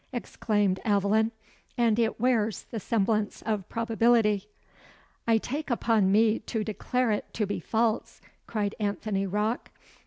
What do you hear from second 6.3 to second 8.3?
to declare it to be false,"